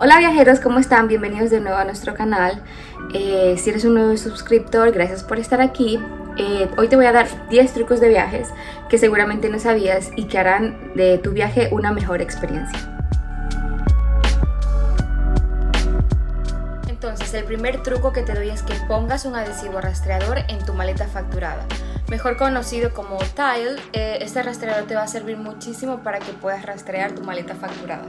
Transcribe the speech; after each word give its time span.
Hola 0.00 0.18
viajeros, 0.20 0.60
¿cómo 0.60 0.78
están? 0.78 1.08
Bienvenidos 1.08 1.50
de 1.50 1.58
nuevo 1.58 1.76
a 1.76 1.84
nuestro 1.84 2.14
canal. 2.14 2.62
Eh, 3.12 3.56
si 3.58 3.70
eres 3.70 3.84
un 3.84 3.94
nuevo 3.94 4.16
suscriptor, 4.16 4.92
gracias 4.92 5.24
por 5.24 5.40
estar 5.40 5.60
aquí. 5.60 5.98
Eh, 6.36 6.70
hoy 6.76 6.86
te 6.86 6.94
voy 6.94 7.06
a 7.06 7.10
dar 7.10 7.26
10 7.48 7.72
trucos 7.74 7.98
de 7.98 8.08
viajes 8.08 8.46
que 8.88 8.96
seguramente 8.96 9.48
no 9.48 9.58
sabías 9.58 10.10
y 10.14 10.26
que 10.26 10.38
harán 10.38 10.94
de 10.94 11.18
tu 11.18 11.32
viaje 11.32 11.70
una 11.72 11.90
mejor 11.90 12.22
experiencia. 12.22 12.78
Entonces, 16.88 17.34
el 17.34 17.42
primer 17.42 17.82
truco 17.82 18.12
que 18.12 18.22
te 18.22 18.34
doy 18.34 18.50
es 18.50 18.62
que 18.62 18.74
pongas 18.86 19.24
un 19.24 19.34
adhesivo 19.34 19.80
rastreador 19.80 20.38
en 20.46 20.64
tu 20.64 20.74
maleta 20.74 21.08
facturada. 21.08 21.66
Mejor 22.08 22.36
conocido 22.36 22.94
como 22.94 23.18
Tile, 23.18 23.82
eh, 23.92 24.18
este 24.20 24.44
rastreador 24.44 24.86
te 24.86 24.94
va 24.94 25.02
a 25.02 25.08
servir 25.08 25.38
muchísimo 25.38 26.04
para 26.04 26.20
que 26.20 26.32
puedas 26.32 26.64
rastrear 26.64 27.12
tu 27.12 27.22
maleta 27.22 27.56
facturada. 27.56 28.04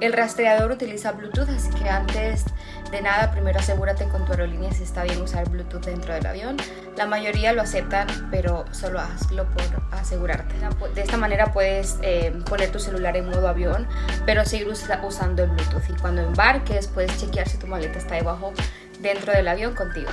El 0.00 0.12
rastreador 0.12 0.70
utiliza 0.70 1.12
Bluetooth, 1.12 1.48
así 1.48 1.70
que 1.70 1.88
antes 1.88 2.44
de 2.90 3.00
nada, 3.00 3.30
primero 3.30 3.58
asegúrate 3.58 4.06
con 4.08 4.24
tu 4.26 4.32
aerolínea 4.32 4.70
si 4.72 4.82
está 4.82 5.04
bien 5.04 5.20
usar 5.22 5.48
Bluetooth 5.48 5.84
dentro 5.84 6.12
del 6.12 6.26
avión. 6.26 6.56
La 6.96 7.06
mayoría 7.06 7.52
lo 7.52 7.62
aceptan, 7.62 8.06
pero 8.30 8.64
solo 8.72 9.00
hazlo 9.00 9.46
por 9.50 9.64
asegurarte. 9.92 10.54
De 10.94 11.00
esta 11.00 11.16
manera 11.16 11.52
puedes 11.52 11.98
eh, 12.02 12.32
poner 12.48 12.70
tu 12.70 12.78
celular 12.78 13.16
en 13.16 13.28
modo 13.28 13.48
avión, 13.48 13.88
pero 14.26 14.44
seguir 14.44 14.68
usando 14.68 15.42
el 15.42 15.50
Bluetooth. 15.50 15.88
Y 15.88 16.00
cuando 16.00 16.22
embarques, 16.22 16.88
puedes 16.88 17.16
chequear 17.18 17.48
si 17.48 17.56
tu 17.56 17.66
maleta 17.66 17.98
está 17.98 18.16
debajo 18.16 18.52
dentro 19.00 19.32
del 19.32 19.48
avión 19.48 19.74
contigo. 19.74 20.10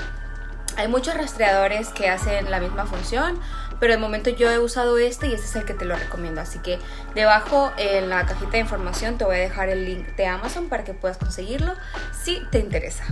Hay 0.75 0.87
muchos 0.87 1.15
rastreadores 1.15 1.89
que 1.89 2.09
hacen 2.09 2.49
la 2.49 2.59
misma 2.59 2.85
función, 2.85 3.39
pero 3.79 3.93
de 3.93 3.99
momento 3.99 4.29
yo 4.31 4.49
he 4.49 4.59
usado 4.59 4.97
este 4.97 5.27
y 5.27 5.33
este 5.33 5.45
es 5.45 5.55
el 5.55 5.65
que 5.65 5.73
te 5.73 5.85
lo 5.85 5.95
recomiendo. 5.95 6.41
Así 6.41 6.59
que 6.59 6.79
debajo 7.13 7.71
en 7.77 8.09
la 8.09 8.25
cajita 8.25 8.51
de 8.51 8.59
información 8.59 9.17
te 9.17 9.25
voy 9.25 9.35
a 9.35 9.39
dejar 9.39 9.69
el 9.69 9.85
link 9.85 10.07
de 10.15 10.25
Amazon 10.25 10.69
para 10.69 10.83
que 10.83 10.93
puedas 10.93 11.17
conseguirlo 11.17 11.73
si 12.11 12.41
te 12.51 12.59
interesa. 12.59 13.03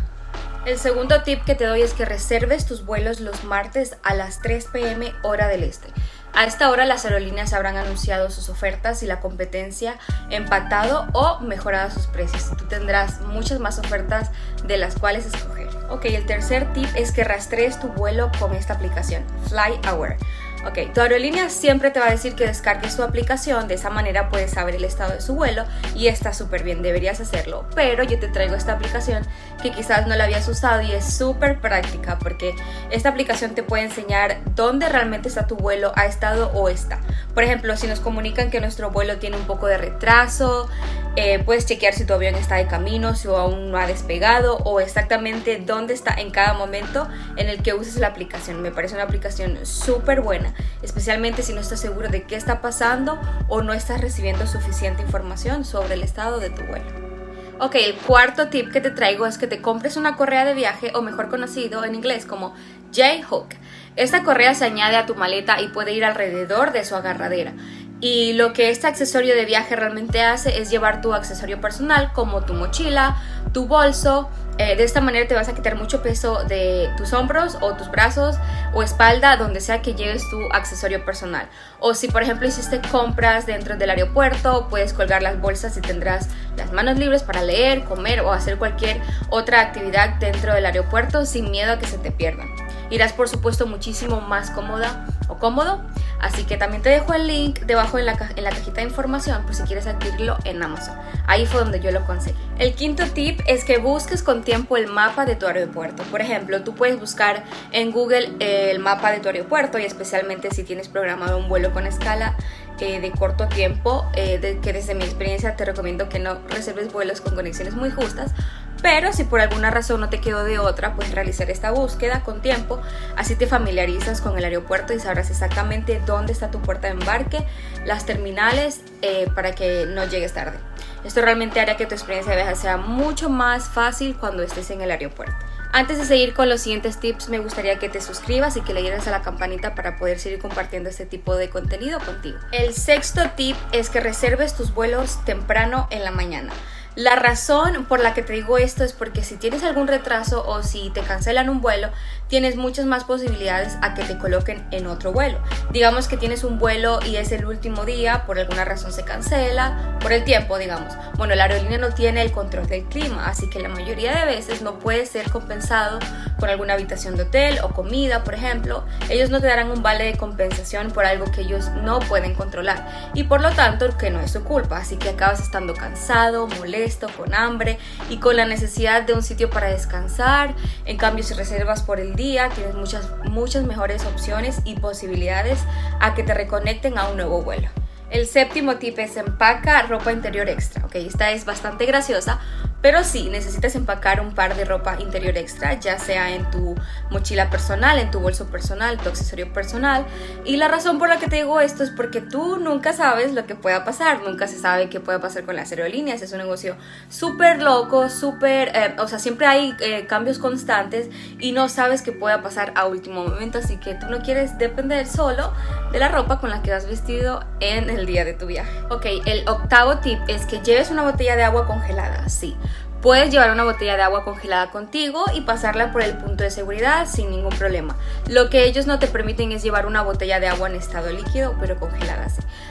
El 0.66 0.78
segundo 0.78 1.24
tip 1.24 1.44
que 1.44 1.56
te 1.56 1.66
doy 1.66 1.82
es 1.82 1.94
que 1.94 2.06
reserves 2.06 2.66
tus 2.66 2.86
vuelos 2.86 3.20
los 3.20 3.44
martes 3.44 3.98
a 4.04 4.14
las 4.14 4.40
3 4.42 4.68
pm 4.72 5.14
hora 5.24 5.48
del 5.48 5.64
este. 5.64 5.88
A 6.34 6.46
esta 6.46 6.70
hora 6.70 6.86
las 6.86 7.04
aerolíneas 7.04 7.54
habrán 7.54 7.78
anunciado 7.78 8.30
sus 8.30 8.48
ofertas 8.48 9.04
y 9.04 9.08
la 9.08 9.20
competencia 9.20 9.98
empatado 10.30 11.08
o 11.14 11.40
mejorado 11.42 11.92
sus 11.92 12.08
precios. 12.08 12.56
Tú 12.58 12.66
tendrás 12.66 13.22
muchas 13.22 13.60
más 13.60 13.80
ofertas 13.80 14.32
de 14.64 14.78
las 14.78 14.96
cuales 14.96 15.26
escoger. 15.26 15.61
Ok, 15.92 16.06
el 16.06 16.26
tercer 16.26 16.72
tip 16.72 16.88
es 16.96 17.12
que 17.12 17.26
rastrees 17.26 17.78
tu 17.78 17.90
vuelo 17.90 18.32
con 18.40 18.56
esta 18.56 18.74
aplicación, 18.74 19.24
FlyAware. 19.50 20.18
Ok, 20.66 20.94
tu 20.94 21.02
aerolínea 21.02 21.50
siempre 21.50 21.90
te 21.90 22.00
va 22.00 22.08
a 22.08 22.12
decir 22.12 22.36
que 22.36 22.46
descargues 22.46 22.96
tu 22.96 23.02
aplicación, 23.02 23.68
de 23.68 23.74
esa 23.74 23.90
manera 23.90 24.30
puedes 24.30 24.52
saber 24.52 24.76
el 24.76 24.84
estado 24.84 25.12
de 25.12 25.20
su 25.20 25.34
vuelo 25.34 25.66
y 25.96 26.08
está 26.08 26.34
súper 26.34 26.64
bien, 26.64 26.84
deberías 26.84 27.20
hacerlo. 27.20 27.66
Pero 27.74 28.04
yo 28.04 28.20
te 28.20 28.28
traigo 28.28 28.54
esta 28.54 28.74
aplicación 28.74 29.24
que 29.62 29.72
quizás 29.72 30.06
no 30.06 30.16
la 30.16 30.26
habías 30.26 30.48
usado 30.48 30.82
y 30.82 30.92
es 30.92 31.04
súper 31.04 31.60
práctica 31.60 32.20
porque 32.20 32.54
esta 32.92 33.10
aplicación 33.10 33.56
te 33.56 33.64
puede 33.64 33.84
enseñar 33.84 34.38
dónde 34.56 34.88
realmente 34.88 35.30
está 35.30 35.48
tu 35.48 35.56
vuelo, 35.56 35.94
ha 35.96 36.06
estado 36.06 36.52
o 36.54 36.70
está. 36.70 37.00
Por 37.34 37.44
ejemplo, 37.44 37.76
si 37.76 37.88
nos 37.88 38.00
comunican 38.00 38.52
que 38.52 38.62
nuestro 38.62 38.92
vuelo 38.92 39.18
tiene 39.18 39.38
un 39.38 39.48
poco 39.48 39.66
de 39.66 39.80
retraso, 39.80 40.70
eh, 41.18 41.40
puedes 41.44 41.66
chequear 41.66 41.94
si 41.94 42.06
tu 42.06 42.14
avión 42.14 42.36
está 42.36 42.56
de 42.56 42.68
camino, 42.68 43.16
si 43.16 43.28
aún 43.28 43.70
no 43.70 43.78
ha 43.78 43.86
despegado 43.86 44.58
o 44.58 44.80
exactamente 44.80 45.62
dónde 45.66 45.94
está 45.94 46.14
en 46.14 46.32
cada 46.32 46.54
momento 46.54 47.08
en 47.36 47.50
el 47.50 47.62
que 47.62 47.74
uses 47.74 47.98
la 47.98 48.08
aplicación. 48.08 48.62
Me 48.62 48.72
parece 48.72 48.96
una 48.96 49.04
aplicación 49.04 49.66
súper 49.66 50.22
buena, 50.22 50.54
especialmente 50.82 51.44
si 51.44 51.54
no 51.54 51.60
estás 51.60 51.82
seguro 51.82 52.08
de 52.08 52.24
qué 52.24 52.36
está 52.36 52.62
pasando 52.62 53.20
o 53.50 53.62
no 53.62 53.74
estás 53.74 54.00
recibiendo 54.00 54.48
suficiente 54.48 55.02
información 55.02 55.66
sobre 55.66 55.96
el 55.96 56.04
estado 56.04 56.40
de 56.40 56.50
tu 56.50 56.64
vuelo. 56.64 57.12
Ok, 57.60 57.76
el 57.76 57.94
cuarto 57.94 58.48
tip 58.48 58.72
que 58.72 58.82
te 58.82 58.90
traigo 58.90 59.28
es 59.28 59.38
que 59.38 59.46
te 59.46 59.62
compres 59.62 59.96
una 59.96 60.16
correa 60.16 60.46
de 60.46 60.56
viaje 60.56 60.92
o 60.96 61.04
mejor 61.04 61.30
conocido 61.30 61.86
en 61.86 61.94
inglés 61.94 62.26
como 62.26 62.56
J-Hook. 62.92 63.50
Esta 63.96 64.24
correa 64.24 64.56
se 64.56 64.66
añade 64.66 64.96
a 64.96 65.06
tu 65.06 65.14
maleta 65.14 65.62
y 65.62 65.68
puede 65.68 65.94
ir 65.94 66.04
alrededor 66.04 66.72
de 66.72 66.84
su 66.84 66.96
agarradera. 66.96 67.54
Y 68.02 68.34
lo 68.34 68.52
que 68.52 68.72
este 68.72 68.88
accesorio 68.88 69.36
de 69.36 69.46
viaje 69.46 69.76
realmente 69.76 70.24
hace 70.24 70.60
es 70.60 70.72
llevar 70.72 71.02
tu 71.02 71.14
accesorio 71.14 71.62
personal 71.62 72.12
como 72.14 72.42
tu 72.44 72.56
mochila, 72.56 73.16
tu 73.54 73.68
bolso. 73.68 74.28
Eh, 74.58 74.76
de 74.76 74.84
esta 74.84 75.02
manera 75.02 75.28
te 75.28 75.36
vas 75.36 75.48
a 75.48 75.54
quitar 75.54 75.76
mucho 75.76 76.02
peso 76.02 76.44
de 76.44 76.90
tus 76.98 77.14
hombros 77.14 77.58
o 77.62 77.74
tus 77.76 77.90
brazos 77.92 78.38
o 78.74 78.82
espalda, 78.82 79.38
donde 79.38 79.62
sea 79.62 79.84
que 79.84 79.94
lleves 79.94 80.24
tu 80.32 80.40
accesorio 80.52 81.06
personal. 81.06 81.48
O 81.80 81.94
si 81.94 82.08
por 82.08 82.24
ejemplo 82.24 82.48
hiciste 82.48 82.82
compras 82.92 83.46
dentro 83.46 83.78
del 83.78 83.92
aeropuerto, 83.92 84.68
puedes 84.68 84.94
colgar 84.94 85.22
las 85.22 85.40
bolsas 85.40 85.78
y 85.78 85.82
tendrás 85.82 86.28
las 86.58 86.74
manos 86.74 86.98
libres 86.98 87.22
para 87.22 87.44
leer, 87.44 87.84
comer 87.84 88.22
o 88.22 88.32
hacer 88.32 88.58
cualquier 88.58 89.00
otra 89.30 89.62
actividad 89.62 90.16
dentro 90.16 90.56
del 90.56 90.66
aeropuerto 90.66 91.26
sin 91.26 91.52
miedo 91.52 91.74
a 91.74 91.80
que 91.80 91.86
se 91.86 92.00
te 92.00 92.12
pierdan. 92.12 92.48
Irás 92.92 93.14
por 93.14 93.28
supuesto 93.28 93.66
muchísimo 93.66 94.22
más 94.22 94.52
cómoda 94.52 95.08
o 95.28 95.40
cómodo 95.40 95.82
Así 96.22 96.44
que 96.44 96.56
también 96.56 96.84
te 96.84 96.90
dejo 96.90 97.14
el 97.16 97.26
link 97.26 97.62
debajo 97.62 97.98
en 97.98 98.06
la, 98.06 98.16
en 98.36 98.44
la 98.44 98.52
cajita 98.52 98.82
de 98.82 98.84
información 98.84 99.44
por 99.44 99.56
si 99.56 99.64
quieres 99.64 99.88
adquirirlo 99.88 100.38
en 100.44 100.62
Amazon. 100.62 100.96
Ahí 101.26 101.48
fue 101.48 101.62
donde 101.62 101.80
yo 101.80 101.92
lo 101.92 102.06
conseguí. 102.06 102.38
El 102.60 102.76
quinto 102.76 103.04
tip 103.08 103.42
es 103.48 103.66
que 103.66 103.80
busques 103.80 104.22
con 104.22 104.44
tiempo 104.44 104.78
el 104.78 104.86
mapa 104.86 105.26
de 105.26 105.36
tu 105.36 105.48
aeropuerto. 105.48 106.04
Por 106.04 106.22
ejemplo, 106.22 106.62
tú 106.62 106.76
puedes 106.76 107.00
buscar 107.00 107.44
en 107.72 107.92
Google 107.92 108.34
el 108.40 108.78
mapa 108.78 109.12
de 109.12 109.20
tu 109.20 109.30
aeropuerto 109.30 109.80
y 109.80 109.84
especialmente 109.84 110.52
si 110.52 110.64
tienes 110.64 110.88
programado 110.90 111.40
un 111.40 111.50
vuelo 111.50 111.74
con 111.74 111.88
escala 111.88 112.36
eh, 112.80 113.00
de 113.00 113.12
corto 113.12 113.48
tiempo, 113.48 114.10
eh, 114.14 114.40
de, 114.40 114.60
que 114.60 114.74
desde 114.74 114.96
mi 114.96 115.04
experiencia 115.04 115.56
te 115.56 115.66
recomiendo 115.66 116.10
que 116.10 116.18
no 116.20 116.40
reserves 116.50 116.92
vuelos 116.92 117.22
con 117.22 117.36
conexiones 117.36 117.76
muy 117.76 117.92
justas 117.92 118.32
pero 118.82 119.14
si 119.14 119.24
por 119.24 119.40
alguna 119.40 119.72
razón 119.72 120.02
no 120.02 120.10
te 120.10 120.20
quedó 120.20 120.44
de 120.44 120.60
otra, 120.60 120.96
pues 120.96 121.12
realizar 121.12 121.50
esta 121.50 121.72
búsqueda 121.72 122.24
con 122.24 122.42
tiempo, 122.42 122.82
así 123.16 123.36
te 123.36 123.48
familiarizas 123.48 124.22
con 124.22 124.38
el 124.38 124.44
aeropuerto 124.44 124.94
y 124.94 125.00
sabrás 125.00 125.30
exactamente 125.30 126.02
dónde 126.06 126.34
está 126.34 126.52
tu 126.52 126.62
puerta 126.62 126.88
de 126.88 126.94
embarque, 126.94 127.46
las 127.86 128.06
terminales, 128.06 128.82
eh, 129.02 129.28
para 129.36 129.54
que 129.54 129.86
no 129.88 130.06
llegues 130.06 130.34
tarde. 130.34 130.58
Esto 131.04 131.22
realmente 131.22 131.60
hará 131.60 131.78
que 131.78 131.86
tu 131.86 131.96
experiencia 131.96 132.36
de 132.36 132.42
viaje 132.42 132.56
sea 132.56 132.78
mucho 132.78 133.30
más 133.30 133.70
fácil 133.70 134.16
cuando 134.16 134.44
estés 134.44 134.70
en 134.70 134.82
el 134.82 134.92
aeropuerto. 134.92 135.36
Antes 135.74 135.98
de 135.98 136.06
seguir 136.06 136.34
con 136.34 136.50
los 136.50 136.62
siguientes 136.62 137.00
tips, 137.00 137.30
me 137.30 137.40
gustaría 137.40 137.80
que 137.80 137.88
te 137.88 138.02
suscribas 138.02 138.58
y 138.58 138.62
que 138.62 138.74
le 138.74 138.82
dieras 138.82 139.08
a 139.08 139.12
la 139.12 139.22
campanita 139.22 139.74
para 139.74 139.96
poder 139.96 140.20
seguir 140.20 140.40
compartiendo 140.40 140.90
este 140.90 141.06
tipo 141.06 141.38
de 141.38 141.50
contenido 141.50 142.00
contigo. 142.00 142.38
El 142.52 142.74
sexto 142.74 143.22
tip 143.38 143.56
es 143.72 143.90
que 143.90 144.02
reserves 144.02 144.54
tus 144.54 144.74
vuelos 144.74 145.24
temprano 145.24 145.88
en 145.90 146.04
la 146.04 146.12
mañana. 146.12 146.52
La 146.96 147.16
razón 147.16 147.86
por 147.86 148.02
la 148.02 148.14
que 148.14 148.22
te 148.22 148.34
digo 148.34 148.58
esto 148.58 148.84
es 148.84 148.92
porque 148.92 149.24
si 149.24 149.38
tienes 149.38 149.64
algún 149.64 149.88
retraso 149.88 150.46
o 150.46 150.62
si 150.62 150.90
te 150.90 151.00
cancelan 151.00 151.48
un 151.48 151.62
vuelo, 151.62 151.90
tienes 152.28 152.58
muchas 152.58 152.86
más 152.86 153.06
posibilidades 153.06 153.78
a 153.82 153.94
que 153.94 154.04
te 154.04 154.18
coloquen 154.18 154.68
en 154.72 154.88
otro 154.88 155.14
vuelo. 155.14 155.40
Digamos 155.72 156.10
que 156.10 156.18
tienes 156.18 156.44
un 156.44 156.60
vuelo 156.60 157.00
y 157.06 157.16
es 157.16 157.32
el 157.32 157.46
último 157.46 157.86
día, 157.86 158.26
por 158.26 158.40
alguna 158.40 158.66
razón 158.66 158.92
se 158.92 159.06
cancela, 159.06 159.98
por 160.02 160.12
el 160.12 160.26
tiempo, 160.26 160.58
digamos. 160.58 160.94
Bueno, 161.16 161.34
la 161.36 161.46
aerolínea 161.46 161.78
no 161.78 161.94
tiene 161.94 162.24
el 162.24 162.34
control 162.34 162.68
del 162.68 162.84
clima, 162.84 163.26
así 163.26 163.50
que 163.50 163.62
la 163.62 163.70
mayoría 163.70 164.14
de 164.14 164.26
veces 164.26 164.62
no 164.62 164.78
puede 164.78 165.06
ser 165.06 165.32
compensado 165.32 165.98
con 166.42 166.50
alguna 166.50 166.74
habitación 166.74 167.16
de 167.16 167.24
hotel 167.24 167.60
o 167.64 167.70
comida, 167.70 168.26
por 168.26 168.34
ejemplo. 168.34 168.84
Ellos 169.10 169.30
no 169.30 169.40
te 169.40 169.48
darán 169.48 169.72
un 169.72 169.84
vale 169.84 170.06
de 170.06 170.18
compensación 170.18 170.92
por 170.92 171.06
algo 171.06 171.26
que 171.32 171.42
ellos 171.42 171.70
no 171.84 172.00
pueden 172.00 172.34
controlar 172.34 173.12
y 173.14 173.24
por 173.24 173.42
lo 173.42 173.52
tanto 173.52 173.96
que 173.98 174.10
no 174.10 174.20
es 174.20 174.32
su 174.32 174.44
culpa, 174.44 174.78
así 174.78 174.98
que 174.98 175.10
acabas 175.10 175.40
estando 175.40 175.74
cansado, 175.74 176.48
molesto 176.48 176.82
esto, 176.82 177.08
con 177.16 177.36
hambre 177.36 177.78
y 178.10 178.18
con 178.18 178.36
la 178.36 178.46
necesidad 178.46 179.04
de 179.04 179.14
un 179.14 179.22
sitio 179.22 179.52
para 179.52 179.68
descansar. 179.68 180.56
En 180.86 180.98
cambio, 180.98 181.24
si 181.24 181.36
reservas 181.36 181.84
por 181.84 182.00
el 182.00 182.16
día, 182.16 182.50
tienes 182.56 182.74
muchas, 182.74 183.08
muchas 183.26 183.64
mejores 183.64 184.04
opciones 184.06 184.62
y 184.66 184.76
posibilidades 184.76 185.60
a 186.00 186.16
que 186.16 186.24
te 186.24 186.34
reconecten 186.34 186.98
a 186.98 187.08
un 187.08 187.18
nuevo 187.18 187.44
vuelo. 187.44 187.70
El 188.10 188.28
séptimo 188.28 188.76
tip 188.76 188.98
es 189.00 189.16
empaca 189.16 189.84
ropa 189.84 190.12
interior 190.12 190.50
extra. 190.50 190.86
Ok, 190.86 190.96
esta 190.96 191.32
es 191.32 191.46
bastante 191.46 191.86
graciosa 191.86 192.40
pero 192.82 193.04
sí, 193.04 193.30
necesitas 193.30 193.76
empacar 193.76 194.22
un 194.22 194.34
par 194.34 194.56
de 194.56 194.66
ropa 194.66 194.98
interior 195.00 195.38
extra, 195.38 195.80
ya 195.80 196.00
sea 196.00 196.32
en 196.32 196.50
tu 196.50 196.76
mochila 197.12 197.50
personal, 197.50 198.00
en 198.00 198.10
tu 198.10 198.20
bolso 198.20 198.48
personal, 198.48 198.98
tu 198.98 199.10
accesorio 199.10 199.54
personal. 199.54 200.06
Y 200.46 200.58
la 200.58 200.68
razón 200.68 200.98
por 200.98 201.08
la 201.08 201.18
que 201.18 201.28
te 201.28 201.38
digo 201.38 201.60
esto 201.60 201.84
es 201.84 201.92
porque 201.92 202.22
tú 202.22 202.58
nunca 202.58 202.94
sabes 202.94 203.34
lo 203.34 203.46
que 203.46 203.54
pueda 203.54 203.84
pasar, 203.84 204.22
nunca 204.24 204.48
se 204.48 204.58
sabe 204.58 204.90
qué 204.90 205.00
puede 205.00 205.20
pasar 205.20 205.44
con 205.44 205.56
las 205.56 205.72
aerolíneas. 205.72 206.24
Es 206.24 206.32
un 206.32 206.40
negocio 206.40 206.76
súper 207.10 207.62
loco, 207.62 208.10
súper, 208.10 208.72
eh, 208.74 208.96
o 208.98 209.08
sea, 209.08 209.20
siempre 209.20 209.46
hay 209.46 209.76
eh, 209.80 210.08
cambios 210.08 210.40
constantes 210.40 211.08
y 211.40 211.52
no 211.52 211.70
sabes 211.70 212.02
qué 212.02 212.12
pueda 212.12 212.42
pasar 212.42 212.74
a 212.76 212.88
último 212.88 213.24
momento, 213.24 213.60
así 213.60 213.78
que 213.78 213.94
tú 213.94 214.08
no 214.08 214.22
quieres 214.22 214.58
depender 214.58 215.06
solo 215.06 215.54
de 215.92 216.00
la 216.00 216.08
ropa 216.08 216.40
con 216.40 216.50
la 216.50 216.64
que 216.64 216.74
has 216.74 216.88
vestido 216.88 217.46
en 217.60 217.92
el 217.92 218.08
día 218.08 218.26
de 218.26 218.34
tu 218.34 218.48
viaje. 218.48 218.72
Ok, 218.90 219.06
el 219.26 219.48
octavo 219.48 220.00
tip 220.00 220.20
es 220.28 220.48
que 220.48 220.60
lleves 220.62 220.90
una 220.90 221.04
botella 221.04 221.36
de 221.36 221.44
agua 221.44 221.68
congelada, 221.68 222.28
sí 222.28 222.58
Puedes 223.02 223.32
llevar 223.32 223.50
una 223.50 223.64
botella 223.64 223.98
de 223.98 224.04
agua 224.04 224.24
congelada 224.24 224.70
contigo 224.70 225.26
y 225.34 225.42
pasarla 225.42 225.92
por 225.92 226.04
el 226.04 226.18
punto 226.18 226.44
de 226.44 226.52
seguridad 226.52 227.08
sin 227.08 227.32
ningún 227.32 227.50
problema. 227.50 227.96
Lo 228.28 228.52
que 228.52 228.66
ellos 228.66 228.86
no 228.86 229.00
te 229.00 229.08
permiten 229.08 229.52
es 229.52 229.64
llevar 229.64 229.88
una 229.88 230.04
botella 230.04 230.40
de 230.40 230.48
agua 230.48 230.70
en 230.70 230.76
estado 230.76 231.12
líquido, 231.12 231.56
pero 231.60 231.80
congelada 231.80 232.28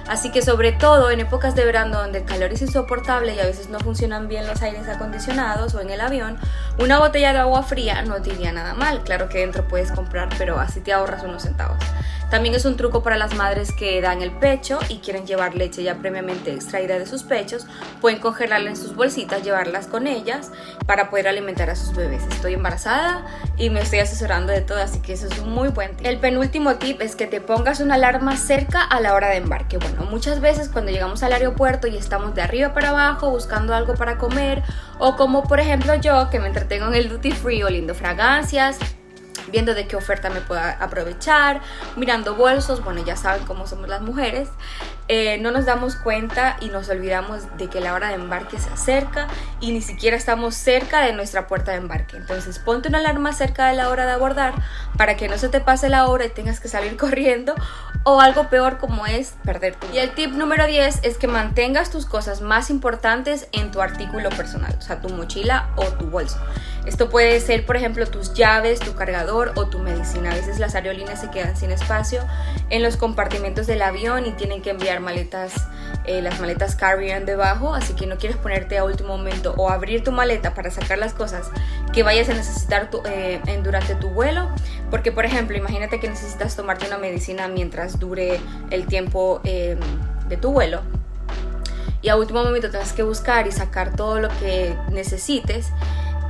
así. 0.07 0.31
Que 0.31 0.43
sobre 0.43 0.71
todo 0.71 1.11
en 1.11 1.19
épocas 1.19 1.57
de 1.57 1.65
verano 1.65 1.99
donde 1.99 2.21
el 2.21 2.25
calor 2.25 2.53
es 2.53 2.63
insoportable 2.63 3.35
y 3.35 3.41
a 3.41 3.45
veces 3.45 3.71
no 3.71 3.81
funcionan 3.81 4.29
bien 4.29 4.47
los 4.47 4.63
aires 4.63 4.87
acondicionados 4.89 5.75
o 5.75 5.81
en 5.81 5.91
el 5.91 6.01
avión, 6.01 6.39
una 6.79 7.01
botella 7.01 7.33
de 7.33 7.41
agua 7.41 7.65
fría 7.65 8.03
no 8.03 8.23
te 8.23 8.31
nada 8.53 8.75
mal. 8.75 9.03
Claro 9.03 9.29
que 9.29 9.39
dentro 9.39 9.67
puedes 9.67 9.91
comprar, 9.91 10.29
pero 10.39 10.61
así 10.61 10.81
te 10.81 10.93
ahorras 10.93 11.25
unos 11.25 11.43
centavos. 11.43 11.79
También 12.31 12.55
es 12.55 12.65
un 12.65 12.77
truco 12.77 13.03
para 13.03 13.19
las 13.19 13.35
madres 13.35 13.73
que 13.73 14.01
dan 14.01 14.23
el 14.23 14.31
pecho 14.31 14.79
y 14.89 14.99
quieren 14.99 15.27
llevar 15.27 15.57
leche 15.57 15.83
ya 15.83 15.97
previamente 15.97 16.53
extraída 16.53 16.97
de 16.97 17.05
sus 17.05 17.25
pechos. 17.25 17.67
Pueden 18.01 18.21
congelarla 18.21 18.71
en 18.71 18.77
sus 18.77 18.95
bolsitas, 18.95 19.43
llevarlas 19.43 19.89
con 19.89 20.07
ellas 20.07 20.53
para 20.87 21.11
poder 21.11 21.27
alimentar 21.27 21.71
a 21.71 21.77
sus 21.77 21.95
bebés. 21.95 22.23
Estoy 22.31 22.55
embarazada 22.55 23.27
y 23.57 23.69
me 23.71 23.81
estoy 23.81 23.99
asesorando 23.99 24.53
de 24.53 24.61
todo, 24.61 24.79
así 24.79 25.01
que 25.01 25.15
eso 25.15 25.27
es 25.27 25.41
un 25.41 25.51
muy 25.51 25.69
buen 25.69 25.97
tip. 25.97 26.07
El 26.07 26.19
penúltimo 26.19 26.77
tip 26.77 27.01
es 27.03 27.17
que 27.17 27.27
te 27.27 27.41
pongas 27.41 27.81
una 27.81 27.97
alarma 27.97 28.37
cerca 28.37 28.81
a 28.85 29.01
la 29.01 29.15
hora 29.15 29.29
de 29.31 29.37
embarque. 29.37 29.79
Bueno, 29.79 30.05
muchas 30.09 30.41
veces 30.41 30.69
cuando 30.69 30.93
llegamos 30.93 31.25
al 31.25 31.33
aeropuerto 31.33 31.89
y 31.89 31.97
estamos 31.97 32.37
de 32.37 32.43
arriba 32.43 32.73
para 32.73 32.91
abajo 32.91 33.31
buscando 33.31 33.75
algo 33.75 33.95
para 33.95 34.19
comer 34.19 34.63
o 35.01 35.17
como 35.17 35.43
por 35.43 35.59
ejemplo 35.59 35.97
yo 35.97 36.31
que 36.31 36.39
me 36.39 36.47
entretengo 36.47 36.87
en 36.87 36.95
el 36.95 37.09
duty 37.09 37.33
free 37.33 37.65
oliendo 37.65 37.95
fragancias, 37.95 38.79
viendo 39.51 39.75
de 39.75 39.87
qué 39.87 39.97
oferta 39.97 40.31
me 40.31 40.41
pueda 40.41 40.73
aprovechar, 40.81 41.61
mirando 41.97 42.35
bolsos, 42.35 42.83
bueno, 42.85 43.03
ya 43.05 43.17
saben 43.17 43.45
cómo 43.45 43.67
somos 43.67 43.89
las 43.89 44.03
mujeres, 44.03 44.49
eh, 45.13 45.39
no 45.39 45.51
nos 45.51 45.65
damos 45.65 45.97
cuenta 45.97 46.57
y 46.61 46.69
nos 46.69 46.89
olvidamos 46.89 47.43
de 47.59 47.67
que 47.67 47.81
la 47.81 47.95
hora 47.95 48.11
de 48.11 48.15
embarque 48.15 48.61
se 48.61 48.71
acerca 48.71 49.27
y 49.59 49.73
ni 49.73 49.81
siquiera 49.83 50.17
estamos 50.17 50.55
cerca 50.55 51.05
de 51.05 51.13
nuestra 51.13 51.49
puerta 51.49 51.73
de 51.73 51.79
embarque. 51.79 52.17
Entonces 52.17 52.61
ponte 52.61 52.89
una 52.89 52.99
alarma 52.99 53.33
cerca 53.33 53.67
de 53.67 53.75
la 53.75 53.89
hora 53.89 54.07
de 54.07 54.13
abordar 54.13 54.55
para 54.97 55.17
que 55.17 55.29
no 55.29 55.37
se 55.37 55.49
te 55.49 55.61
pase 55.61 55.89
la 55.89 56.07
hora 56.07 56.27
y 56.27 56.29
tengas 56.29 56.61
que 56.61 56.69
salir 56.69 56.97
corriendo 56.97 57.57
o 58.05 58.21
algo 58.21 58.49
peor 58.49 58.79
como 58.79 59.05
es 59.05 59.35
perder 59.45 59.75
tu 59.75 59.89
Y 59.93 59.99
el 59.99 60.15
tip 60.15 60.31
número 60.31 60.67
10 60.67 61.01
es 61.03 61.19
que 61.19 61.27
mantengas 61.27 61.91
tus 61.91 62.07
cosas 62.07 62.41
más 62.41 62.71
importantes 62.71 63.49
en 63.51 63.73
tu 63.73 63.83
artículo 63.83 64.31
personal, 64.31 64.77
o 64.79 64.81
sea, 64.81 65.01
tu 65.01 65.09
mochila 65.09 65.71
o 65.75 65.87
tu 65.87 66.07
bolso. 66.07 66.39
Esto 66.87 67.11
puede 67.11 67.41
ser, 67.41 67.67
por 67.67 67.77
ejemplo, 67.77 68.07
tus 68.07 68.33
llaves, 68.33 68.81
tu 68.81 68.95
cargador 68.95 69.53
o 69.57 69.67
tu 69.67 69.81
medicina. 69.81 70.31
A 70.31 70.35
veces 70.35 70.59
las 70.59 70.75
aerolíneas 70.75 71.21
se 71.21 71.31
quedan 71.31 71.57
sin 71.57 71.73
espacio 71.73 72.25
en 72.71 72.83
los 72.83 72.97
compartimentos 72.97 73.67
del 73.67 73.83
avión 73.83 74.27
y 74.27 74.33
tienen 74.33 74.63
que 74.63 74.71
enviar 74.71 75.01
maletas, 75.01 75.53
eh, 76.05 76.23
las 76.23 76.41
maletas 76.41 76.77
carry-on 76.77 77.27
debajo, 77.27 77.75
así 77.75 77.95
que 77.95 78.07
no 78.07 78.17
quieres 78.17 78.39
ponerte 78.39 78.79
a 78.79 78.85
último 78.85 79.17
momento 79.17 79.55
o 79.57 79.71
abrir 79.71 80.03
tu 80.03 80.13
maleta 80.13 80.55
para 80.55 80.71
sacar 80.71 80.99
las 80.99 81.13
cosas 81.13 81.51
que 81.93 82.03
vayas 82.03 82.29
a 82.29 82.35
necesitar 82.35 82.89
eh, 83.07 83.41
en, 83.47 83.63
durante 83.63 83.95
tu 83.97 84.09
vuelo. 84.11 84.49
Porque, 84.91 85.13
por 85.13 85.25
ejemplo, 85.25 85.57
imagínate 85.57 86.01
que 86.01 86.09
necesitas 86.09 86.57
tomarte 86.57 86.87
una 86.87 86.99
medicina 86.99 87.49
mientras 87.49 87.99
dure 87.99 88.41
el 88.71 88.87
tiempo 88.87 89.41
eh, 89.45 89.77
de 90.29 90.37
tu 90.37 90.53
vuelo 90.53 90.81
y 92.03 92.09
a 92.09 92.17
último 92.17 92.43
momento 92.43 92.71
tengas 92.71 92.93
que 92.93 93.03
buscar 93.03 93.47
y 93.47 93.53
sacar 93.53 93.95
todo 93.95 94.21
lo 94.21 94.29
que 94.41 94.75
necesites 94.91 95.71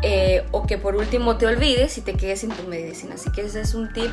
eh, 0.02 0.44
o 0.50 0.66
que 0.66 0.78
por 0.78 0.96
último 0.96 1.36
te 1.36 1.46
olvides 1.46 1.98
y 1.98 2.00
te 2.00 2.14
quedes 2.14 2.40
sin 2.40 2.50
tu 2.50 2.64
medicina. 2.64 3.14
Así 3.14 3.30
que 3.30 3.42
ese 3.42 3.60
es 3.60 3.74
un 3.74 3.92
tip 3.92 4.10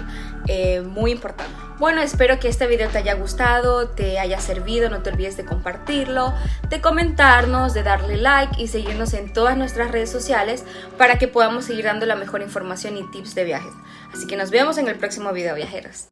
eh, 0.48 0.82
muy 0.82 1.12
importante. 1.12 1.54
Bueno, 1.80 2.02
espero 2.02 2.40
que 2.40 2.48
este 2.48 2.66
video 2.66 2.90
te 2.90 2.98
haya 2.98 3.14
gustado, 3.14 3.90
te 3.90 4.18
haya 4.18 4.40
servido, 4.40 4.90
no 4.90 5.04
te 5.04 5.12
olvides 5.12 5.38
de 5.38 5.46
compartirlo, 5.46 6.34
de 6.70 6.82
comentarnos, 6.82 7.76
de 7.76 7.84
darle 7.84 8.18
like 8.18 8.60
y 8.60 8.68
seguirnos 8.68 9.14
en 9.14 9.32
todas 9.32 9.56
nuestras 9.58 9.92
redes 9.92 10.10
sociales 10.10 10.64
para 10.98 11.20
que 11.20 11.28
podamos 11.28 11.66
seguir 11.66 11.86
dando 11.86 12.08
la 12.08 12.16
mejor 12.16 12.42
información 12.42 12.98
y 12.98 13.04
tips 13.12 13.36
de 13.36 13.44
viajes. 13.44 13.74
Así 14.12 14.26
que 14.26 14.38
nos 14.38 14.50
vemos 14.50 14.80
en 14.80 14.88
el 14.88 14.96
próximo 14.96 15.32
video, 15.34 15.54
viajeros. 15.54 16.06